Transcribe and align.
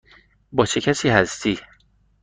با 0.51 0.65
چه 0.65 0.81
کسی 0.81 1.09
هستی؟ 1.09 1.59